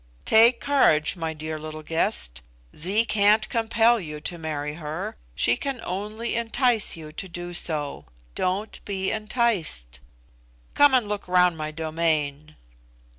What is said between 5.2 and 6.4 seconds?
She can only